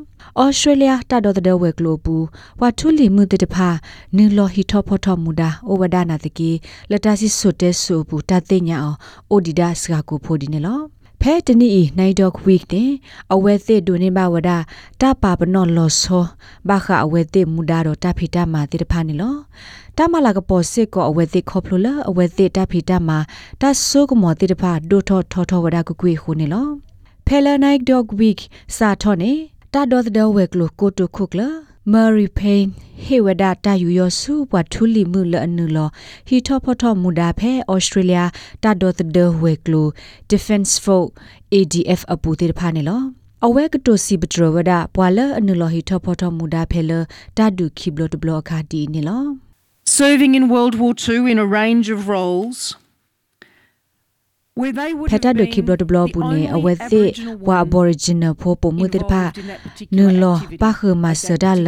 [0.41, 2.25] ဩစတြေးလျတာဒေါ်တဲ့ဝဲကလိုဘူး
[2.59, 3.69] ဝါထူလီမှုတတဖာ
[4.15, 6.51] နုလဟီထော့ဖော့ထော့မူတာဩဝဒနာတကီ
[6.91, 8.97] လတစီဆွတ်တဲ့ဆူဘူးတသိညာအောင်
[9.31, 10.81] အိုဒီဒါစကကိုဖိုဒီနေလော
[11.21, 12.89] ဖဲတနီနိုင်ဒေါခွိကတဲ့
[13.33, 14.51] အဝဲသစ်ဒုန်နေဘဝဒ
[15.01, 16.25] တပါပနောလောဆော
[16.67, 19.35] ဘာခအဝဲသစ်မူဒါတော့တဖိတမာတိတဖာနေလော
[19.97, 23.17] တမလာကပေါ်စစ်ကောအဝဲသစ်ခေါပလိုလာအဝဲသစ်တဖိတမာ
[23.61, 26.67] တဆုကမောတိတဖာဒိုထောထောထောဝဒကုကွေခုနေလော
[27.27, 28.39] ဖဲလာနိုင်ဒေါဝိက
[28.77, 29.31] စာထောနေ
[29.73, 31.47] တာဒေါ်ဒဝဲကလိုကိုတုခုကလာ
[31.93, 32.71] Mary Payne
[33.03, 35.77] ဟေဝဒတာယူယောစုပွားထူလီမှုလအနုလ
[36.27, 38.23] ဟီထောဖထောမူဒါဖဲ Australia
[38.63, 39.87] တာဒေါ်ဒဝဲကလို
[40.31, 41.11] Defense Force
[41.55, 43.01] ADF အပူတေဖာနေလော
[43.45, 46.91] အဝဲကတိုစီပထရဝဒပွာလအနုလဟီထောဖထောမူဒါဖဲလ
[47.37, 49.23] တာဒုခိဘလတဘလအခါဒီနေလော
[49.99, 52.57] Serving in World War II in a range of roles
[55.11, 57.01] ဖက်တာဒိုခိဘလဒဘလဘူးနေအဝဲသိ
[57.47, 59.23] ဝါ aboriginal ဖိုးပုံမှုတဲ့ဖာ
[59.95, 61.67] နူလောပါခမဆဒါလ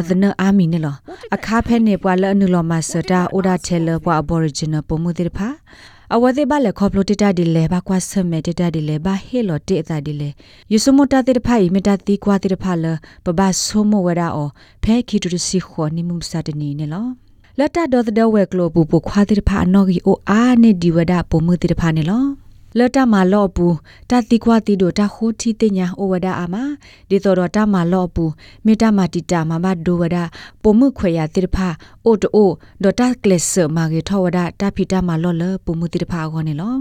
[0.00, 0.96] အဒနအာမီနေလော
[1.34, 5.48] အခါဖဲနေပွာလနူလောမဆဒါအိုဒါတဲလပွာ aboriginal ပုံမှုတဲ့ဖာ
[6.14, 10.30] အဝဲသေးပါလေခေါပလိုတတဒီလေဘာကွာဆမဲတတဒီလေဘာဟေလောတေတာဒီလေ
[10.72, 12.84] ယူစမတာတေဖိုင်မတာတီကွာတေဖာလ
[13.24, 14.48] ပပဆိုမဝရာအော
[14.82, 17.25] ဖဲခီတူစီခေါနိမှုစတနီနေလော
[17.60, 22.24] လတ်တဒေါ်ဒဝဲကလိုပူပခွာတိဖာနောဂီအိုအာနေဒီဝဒပုံမှုတိဖာနေလော
[22.78, 23.66] လတ်တမလော့ပူ
[24.10, 26.56] တတိကွာတိတို့တခိုးတီတညာအိုဝဒအာမ
[27.08, 28.24] ဒီတော်တော်တမလော့ပူ
[28.64, 30.16] မေတ္တမတိတာမမဒိုဝဒ
[30.62, 31.68] ပုံမှုခွေရတိဖာ
[32.04, 32.50] အိုတို
[32.82, 36.74] ဒေါ်တာကလစ်ဆမာဂေထောဝဒတဖိတမလော့လပုံမှုတိဖာခေါနေလော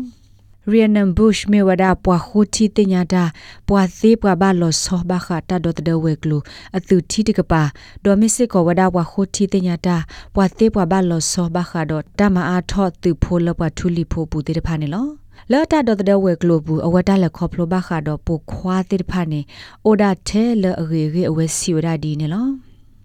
[0.71, 3.31] Rhiannon Bush me wada pwa khoti tinya da
[3.67, 6.41] pwa the pwa ba lo so ba kha ta do de we klu
[6.73, 7.62] atu thi de pa
[8.03, 9.97] domestic ko wada pwa khoti tinya da
[10.34, 13.34] pwa the pwa ba lo so ba kha do ta ma a tho tu pho
[13.45, 15.03] lo pwa thu li pho pu de pha ne lo
[15.51, 19.41] လော်တာဒေါ်တဲ့ဝဲကလိုဘူးအဝတာလက်ခေါပလိုဘခါတော့ပိုခွာတိဖာနေ
[19.85, 22.47] အိုဒါတဲလအရေရေအဝဲစီဝဒါဒီနေလော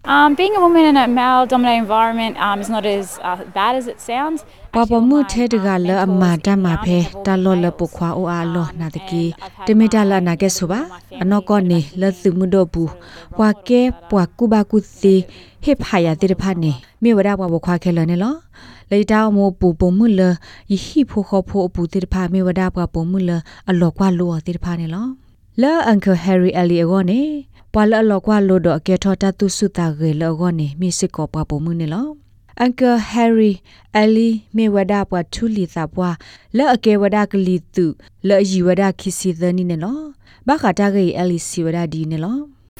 [0.03, 3.75] Um, being a woman in a male dominated environment um, is not as uh, bad
[3.75, 4.39] as it sounds.
[4.75, 9.23] ပပမှုထဲတကလအမတာမဖဲတလောလပခွာအိုအားလောနာတကီ
[9.65, 10.79] တမီတလာနာကဲဆိုပါ
[11.21, 12.91] အနောကနေလသမှုတော့ဘူး
[13.37, 15.13] ပွာကဲပွာကုဘကုစီ
[15.63, 18.35] ဟေဖာယာတိတဖာနေမြေဝရဘဝခွာခဲလနေလော
[18.91, 20.21] လေတာမောပူပုံမှုလ
[20.71, 23.31] ယဟိဖိုခေါဖိုပူတိတဖာမြေဝဒဘပုံမှုလ
[23.69, 25.05] အလောကွာလောတိတဖာနေလော
[25.59, 27.21] လာအန်ကယ်ဟယ်ရီအလီအကောနေ
[27.73, 32.07] ပွာလအလောကွာလောဒအကေထောတတုစုတာဂေလောကောနေမိစစ်ကောပပုံမှုနေလော
[32.63, 33.53] Uncle Harry
[34.01, 36.09] Ali Mewada pwa thuli sa pwa
[36.57, 37.85] la ake wada kli tu
[38.27, 39.93] la yi wada khisi thani ne lo
[40.47, 42.33] ba kha ta ge Ali si wada di ne lo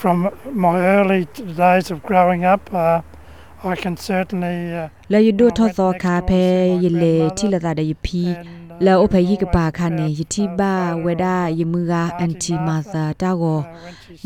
[0.04, 0.20] From
[0.64, 1.22] my early
[1.62, 3.02] days of growing up, uh,
[3.72, 4.58] I can certainly.
[4.82, 6.44] Uh, လာယဒိုထောသောခါဖဲ
[6.84, 8.24] ယလေတိလတာ de phi
[8.86, 10.74] လာအဖယိကပါခါနေယတိဘာ
[11.06, 11.26] ဝဒ
[11.60, 13.60] ယမှုကအန်တီမာသာတာကို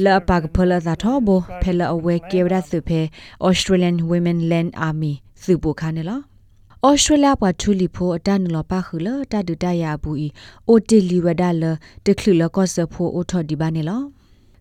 [0.04, 1.30] လာပါကဖလာသာထောဘ
[1.62, 3.02] ဖဲလာအဝဲကေဝဒစုဖဲ
[3.48, 6.22] Australian Women Land Army စုပခါနေလား
[6.86, 10.28] ဩစတြေးလျပွားထူလီဖိုအတန်လောပါခလတဒတရဘူးဤ
[10.68, 11.64] အိုတီလီဝဒါလ
[12.06, 14.02] တခလလကောဆဖိုအိုထော်ဒီဘာနေလော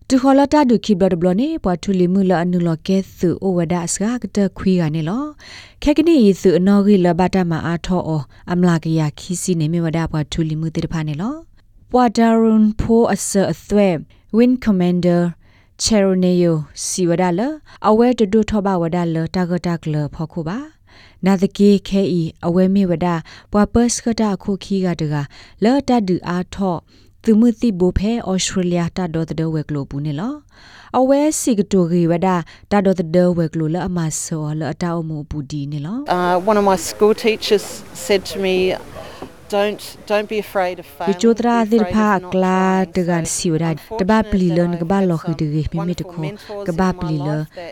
[0.09, 5.23] တူခေါ်လာတာဒုခိဘလဘလနေပွားထူလီမှုလအနုလကဲစုအိုဝဒါစကာကတခွေးကနေလော
[5.83, 8.21] ခက်ကနီယေစုအနော်ဂီလဘတာမအားထောအော
[8.51, 11.35] အမလာကရခီစီနေမြဝဒါပွားထူလီမှုတေတဖာနေလော
[11.91, 13.89] ပွာဒါရွန်ဖိုအဆအသွဲ
[14.37, 15.21] Win Commander
[15.83, 16.53] Cheroneyo
[16.85, 17.47] Siwadala
[17.89, 20.57] အဝဲတဒုထောဘဝဒါလတာဂတာကလဖောခုပါ
[21.25, 23.07] နာတကေခဲဤအဝဲမေဝဒ
[23.51, 25.13] ပွာပစကတာခုခီကတက
[25.63, 26.79] လောတဒူအားထော့
[27.27, 30.33] သူမှုတိဘိုဖဲဩစတြေးလျတာဒေါ်တဲ့ဝဲကလိုဘူးနေလော
[30.99, 32.27] အဝဲစီကတူရီဝဒ
[32.71, 37.65] တာဒေါ်တဲ့ဝဲကလိုလအမဆောလအတောက်မှုပူဒီနေလော Uh, one of my school teachers
[38.05, 38.55] said to me,
[39.55, 42.59] "Don't don't be afraid of failure." ဒီချိုဒရာဒီဖာကလာ
[42.95, 43.65] တကန်စီဝဒ
[43.99, 46.21] တဘပလီလနကဘလောခဒီမိမိတခု
[46.67, 47.29] ကဘပလီလ